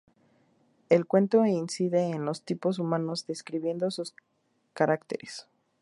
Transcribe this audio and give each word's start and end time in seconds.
El 0.89 1.05
cuento 1.05 1.45
incide 1.45 2.05
en 2.09 2.25
los 2.25 2.41
tipos 2.43 2.79
humanos, 2.79 3.27
describiendo 3.27 3.91
sus 3.91 4.15
caracteres. 4.73 5.47